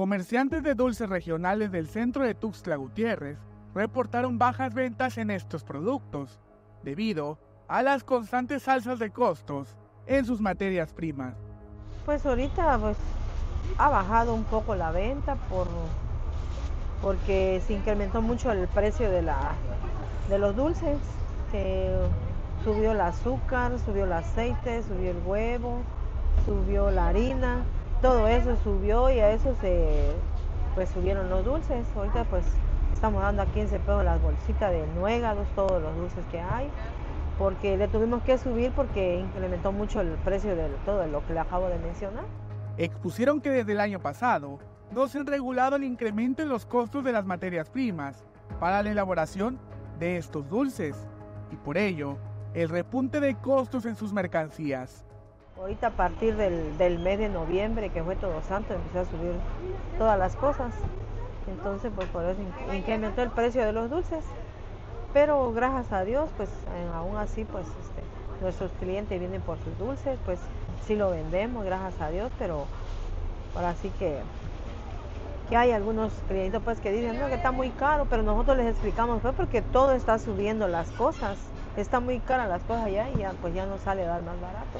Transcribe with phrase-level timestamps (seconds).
[0.00, 3.36] Comerciantes de dulces regionales del centro de Tuxtla Gutiérrez
[3.74, 6.40] reportaron bajas ventas en estos productos,
[6.82, 7.38] debido
[7.68, 9.76] a las constantes alzas de costos
[10.06, 11.34] en sus materias primas.
[12.06, 12.96] Pues ahorita pues
[13.76, 15.66] ha bajado un poco la venta por
[17.02, 19.52] porque se incrementó mucho el precio de la
[20.30, 20.96] de los dulces,
[21.52, 21.94] que
[22.64, 25.82] subió el azúcar, subió el aceite, subió el huevo,
[26.46, 27.64] subió la harina,
[28.00, 30.12] todo eso subió y a eso se
[30.74, 31.86] pues subieron los dulces.
[31.96, 32.44] Ahorita pues
[32.92, 36.68] estamos dando a 15 pesos las bolsitas de nuegados, todos los dulces que hay,
[37.38, 41.40] porque le tuvimos que subir porque incrementó mucho el precio de todo lo que le
[41.40, 42.24] acabo de mencionar.
[42.76, 44.58] Expusieron que desde el año pasado
[44.92, 48.24] no se han regulado el incremento en los costos de las materias primas
[48.58, 49.58] para la elaboración
[49.98, 50.96] de estos dulces
[51.52, 52.16] y por ello
[52.54, 55.04] el repunte de costos en sus mercancías.
[55.60, 59.34] Ahorita a partir del, mes de noviembre, que fue todo santo, empezó a subir
[59.98, 60.72] todas las cosas.
[61.52, 62.40] Entonces, pues por eso
[62.74, 64.24] incrementó el precio de los dulces.
[65.12, 66.48] Pero gracias a Dios, pues
[66.94, 68.02] aún así, pues este,
[68.40, 70.38] nuestros clientes vienen por sus dulces, pues
[70.86, 72.64] sí lo vendemos, gracias a Dios, pero
[73.54, 74.16] ahora sí que,
[75.50, 78.68] que hay algunos clientes pues que dicen, no, que está muy caro, pero nosotros les
[78.68, 81.36] explicamos, pues porque todo está subiendo las cosas,
[81.76, 84.78] está muy cara las cosas allá y ya, pues ya no sale dar más barato.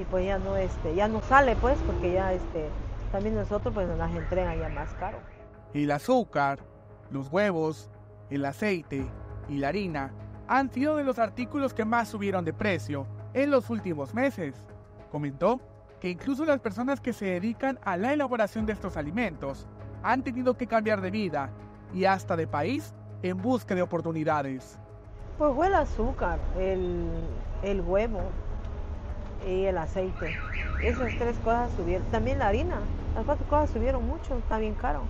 [0.00, 2.70] Y pues ya no, este, ya no sale pues, porque ya este,
[3.12, 5.18] también nosotros pues nos las entregan ya más caro.
[5.74, 6.58] El azúcar,
[7.10, 7.90] los huevos,
[8.30, 9.06] el aceite
[9.48, 10.10] y la harina
[10.48, 14.54] han sido de los artículos que más subieron de precio en los últimos meses.
[15.12, 15.60] Comentó
[16.00, 19.66] que incluso las personas que se dedican a la elaboración de estos alimentos
[20.02, 21.50] han tenido que cambiar de vida
[21.92, 24.78] y hasta de país en busca de oportunidades.
[25.36, 27.06] Pues fue el azúcar, el,
[27.62, 28.22] el huevo
[29.46, 30.36] y el aceite.
[30.82, 32.06] Esas tres cosas subieron.
[32.08, 32.76] También la harina.
[33.14, 35.02] Las cuatro cosas subieron mucho, está bien caro.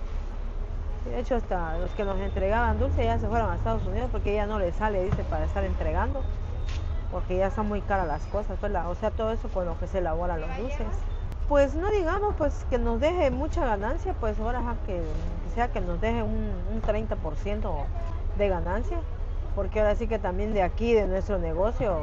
[1.05, 4.33] De hecho, hasta los que nos entregaban dulce ya se fueron a Estados Unidos porque
[4.35, 6.21] ya no les sale, dice, para estar entregando.
[7.11, 9.87] Porque ya son muy caras las cosas, pues o sea, todo eso con lo que
[9.87, 10.87] se elaboran los dulces.
[11.49, 15.01] Pues no digamos pues que nos deje mucha ganancia, pues ahora que,
[15.53, 17.69] sea que nos deje un, 30%
[18.37, 18.97] de ganancia,
[19.53, 21.99] porque ahora sí que también de aquí, de nuestro negocio,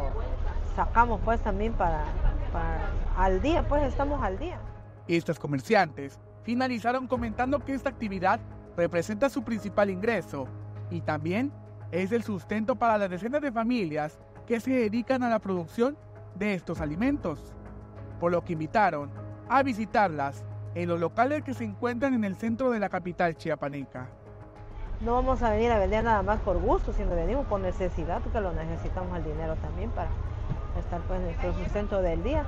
[0.78, 2.05] sacamos pues también para,
[2.53, 4.61] para al día, pues estamos al día.
[5.09, 8.39] Estos comerciantes finalizaron comentando que esta actividad
[8.77, 10.47] representa su principal ingreso
[10.88, 11.50] y también
[11.91, 15.99] es el sustento para las decenas de familias que se dedican a la producción
[16.37, 17.56] de estos alimentos,
[18.21, 19.11] por lo que invitaron
[19.49, 20.44] a visitarlas
[20.77, 24.11] en los locales que se encuentran en el centro de la capital chiapaneca.
[25.00, 28.41] No vamos a venir a vender nada más por gusto, sino venimos por necesidad, porque
[28.41, 30.09] lo necesitamos el dinero también para
[30.78, 32.44] estar pues nuestro sustento del día.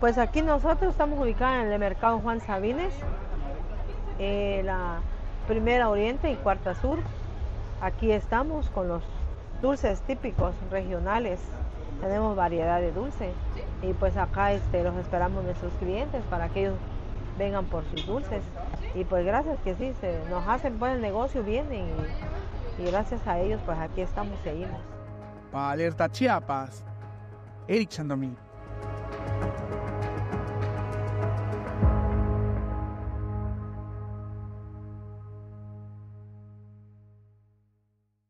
[0.00, 2.92] Pues aquí nosotros estamos ubicados en el mercado Juan Sabines,
[4.18, 5.00] eh, la
[5.46, 6.98] Primera Oriente y Cuarta Sur.
[7.80, 9.02] Aquí estamos con los
[9.62, 11.40] dulces típicos regionales.
[12.00, 13.30] Tenemos variedad de dulce
[13.82, 16.74] y pues acá este, los esperamos nuestros clientes para que ellos
[17.38, 18.42] vengan por sus dulces.
[18.94, 21.86] Y pues gracias que sí, se, nos hacen buen negocio, vienen
[22.78, 24.80] y, y gracias a ellos pues aquí estamos, seguimos.
[25.52, 26.84] Alerta Chiapas,
[27.68, 28.36] Eric Sandomí.